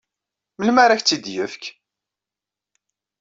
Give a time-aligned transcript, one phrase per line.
[0.57, 1.63] Melmi ara ak-tt-id-yefk?